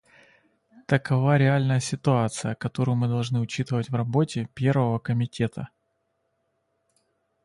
[0.87, 5.69] Такова реальная ситуация, которую мы должны учитывать в работе Первого комитета.